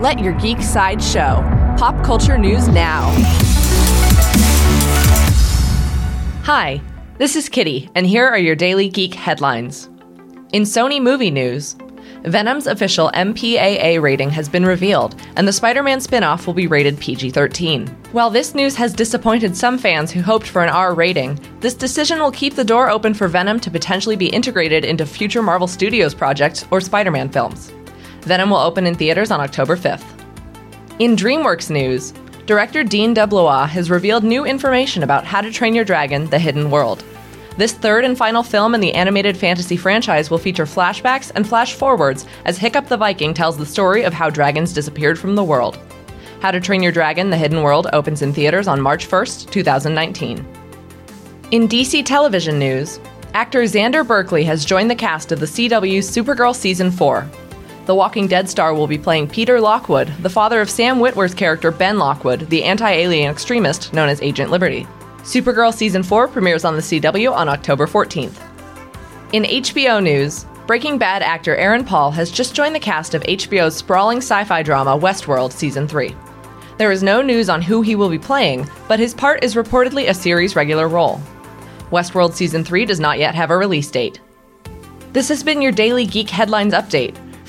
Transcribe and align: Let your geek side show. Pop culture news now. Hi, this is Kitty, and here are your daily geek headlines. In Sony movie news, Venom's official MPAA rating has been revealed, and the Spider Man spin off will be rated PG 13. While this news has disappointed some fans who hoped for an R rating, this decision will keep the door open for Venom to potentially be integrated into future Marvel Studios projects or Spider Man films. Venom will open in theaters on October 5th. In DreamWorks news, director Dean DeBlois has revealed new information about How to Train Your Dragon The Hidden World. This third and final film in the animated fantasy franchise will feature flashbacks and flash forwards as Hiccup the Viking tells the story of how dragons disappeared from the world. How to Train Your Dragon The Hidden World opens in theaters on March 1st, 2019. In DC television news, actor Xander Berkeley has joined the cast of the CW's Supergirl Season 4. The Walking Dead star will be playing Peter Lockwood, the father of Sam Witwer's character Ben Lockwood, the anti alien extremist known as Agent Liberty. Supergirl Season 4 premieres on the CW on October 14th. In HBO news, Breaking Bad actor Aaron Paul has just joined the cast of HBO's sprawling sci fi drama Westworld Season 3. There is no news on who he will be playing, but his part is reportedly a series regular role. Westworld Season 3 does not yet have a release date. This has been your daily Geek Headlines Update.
Let 0.00 0.18
your 0.18 0.32
geek 0.32 0.62
side 0.62 1.02
show. 1.02 1.44
Pop 1.76 2.02
culture 2.02 2.38
news 2.38 2.68
now. 2.68 3.10
Hi, 6.42 6.80
this 7.18 7.36
is 7.36 7.50
Kitty, 7.50 7.90
and 7.94 8.06
here 8.06 8.26
are 8.26 8.38
your 8.38 8.56
daily 8.56 8.88
geek 8.88 9.12
headlines. 9.12 9.90
In 10.54 10.62
Sony 10.62 11.02
movie 11.02 11.30
news, 11.30 11.76
Venom's 12.22 12.66
official 12.66 13.10
MPAA 13.12 14.00
rating 14.00 14.30
has 14.30 14.48
been 14.48 14.64
revealed, 14.64 15.20
and 15.36 15.46
the 15.46 15.52
Spider 15.52 15.82
Man 15.82 16.00
spin 16.00 16.24
off 16.24 16.46
will 16.46 16.54
be 16.54 16.66
rated 16.66 16.98
PG 16.98 17.32
13. 17.32 17.86
While 18.12 18.30
this 18.30 18.54
news 18.54 18.76
has 18.76 18.94
disappointed 18.94 19.54
some 19.54 19.76
fans 19.76 20.10
who 20.10 20.22
hoped 20.22 20.46
for 20.46 20.62
an 20.62 20.70
R 20.70 20.94
rating, 20.94 21.38
this 21.60 21.74
decision 21.74 22.20
will 22.20 22.32
keep 22.32 22.54
the 22.54 22.64
door 22.64 22.88
open 22.88 23.12
for 23.12 23.28
Venom 23.28 23.60
to 23.60 23.70
potentially 23.70 24.16
be 24.16 24.28
integrated 24.28 24.86
into 24.86 25.04
future 25.04 25.42
Marvel 25.42 25.68
Studios 25.68 26.14
projects 26.14 26.66
or 26.70 26.80
Spider 26.80 27.10
Man 27.10 27.28
films. 27.28 27.70
Venom 28.22 28.50
will 28.50 28.58
open 28.58 28.86
in 28.86 28.94
theaters 28.94 29.30
on 29.30 29.40
October 29.40 29.76
5th. 29.76 30.04
In 30.98 31.16
DreamWorks 31.16 31.70
news, 31.70 32.12
director 32.46 32.84
Dean 32.84 33.14
DeBlois 33.14 33.68
has 33.68 33.90
revealed 33.90 34.24
new 34.24 34.44
information 34.44 35.02
about 35.02 35.24
How 35.24 35.40
to 35.40 35.50
Train 35.50 35.74
Your 35.74 35.84
Dragon 35.84 36.28
The 36.28 36.38
Hidden 36.38 36.70
World. 36.70 37.04
This 37.56 37.72
third 37.72 38.04
and 38.04 38.16
final 38.16 38.42
film 38.42 38.74
in 38.74 38.80
the 38.80 38.94
animated 38.94 39.36
fantasy 39.36 39.76
franchise 39.76 40.30
will 40.30 40.38
feature 40.38 40.66
flashbacks 40.66 41.30
and 41.34 41.48
flash 41.48 41.74
forwards 41.74 42.26
as 42.44 42.58
Hiccup 42.58 42.88
the 42.88 42.96
Viking 42.96 43.34
tells 43.34 43.56
the 43.56 43.66
story 43.66 44.02
of 44.02 44.12
how 44.12 44.30
dragons 44.30 44.72
disappeared 44.72 45.18
from 45.18 45.34
the 45.34 45.44
world. 45.44 45.78
How 46.40 46.50
to 46.50 46.60
Train 46.60 46.82
Your 46.82 46.92
Dragon 46.92 47.28
The 47.28 47.36
Hidden 47.36 47.62
World 47.62 47.88
opens 47.92 48.22
in 48.22 48.32
theaters 48.32 48.66
on 48.66 48.80
March 48.80 49.08
1st, 49.08 49.50
2019. 49.50 50.38
In 51.50 51.68
DC 51.68 52.04
television 52.04 52.58
news, 52.58 52.98
actor 53.34 53.62
Xander 53.62 54.06
Berkeley 54.06 54.44
has 54.44 54.64
joined 54.64 54.90
the 54.90 54.94
cast 54.94 55.32
of 55.32 55.40
the 55.40 55.46
CW's 55.46 56.10
Supergirl 56.10 56.54
Season 56.54 56.90
4. 56.90 57.28
The 57.90 57.94
Walking 57.96 58.28
Dead 58.28 58.48
star 58.48 58.72
will 58.72 58.86
be 58.86 58.96
playing 58.96 59.26
Peter 59.26 59.60
Lockwood, 59.60 60.14
the 60.22 60.30
father 60.30 60.60
of 60.60 60.70
Sam 60.70 61.00
Witwer's 61.00 61.34
character 61.34 61.72
Ben 61.72 61.98
Lockwood, 61.98 62.48
the 62.48 62.62
anti 62.62 62.88
alien 62.88 63.32
extremist 63.32 63.92
known 63.92 64.08
as 64.08 64.22
Agent 64.22 64.52
Liberty. 64.52 64.86
Supergirl 65.22 65.74
Season 65.74 66.04
4 66.04 66.28
premieres 66.28 66.64
on 66.64 66.76
the 66.76 66.82
CW 66.82 67.32
on 67.32 67.48
October 67.48 67.88
14th. 67.88 68.40
In 69.32 69.42
HBO 69.42 70.00
news, 70.00 70.46
Breaking 70.68 70.98
Bad 70.98 71.22
actor 71.22 71.56
Aaron 71.56 71.84
Paul 71.84 72.12
has 72.12 72.30
just 72.30 72.54
joined 72.54 72.76
the 72.76 72.78
cast 72.78 73.16
of 73.16 73.24
HBO's 73.24 73.74
sprawling 73.74 74.18
sci 74.18 74.44
fi 74.44 74.62
drama 74.62 74.96
Westworld 74.96 75.50
Season 75.50 75.88
3. 75.88 76.14
There 76.78 76.92
is 76.92 77.02
no 77.02 77.20
news 77.20 77.48
on 77.48 77.60
who 77.60 77.82
he 77.82 77.96
will 77.96 78.08
be 78.08 78.20
playing, 78.20 78.70
but 78.86 79.00
his 79.00 79.14
part 79.14 79.42
is 79.42 79.56
reportedly 79.56 80.08
a 80.08 80.14
series 80.14 80.54
regular 80.54 80.86
role. 80.86 81.20
Westworld 81.90 82.34
Season 82.34 82.62
3 82.62 82.84
does 82.84 83.00
not 83.00 83.18
yet 83.18 83.34
have 83.34 83.50
a 83.50 83.56
release 83.56 83.90
date. 83.90 84.20
This 85.12 85.28
has 85.28 85.42
been 85.42 85.60
your 85.60 85.72
daily 85.72 86.06
Geek 86.06 86.30
Headlines 86.30 86.72
Update. 86.72 87.16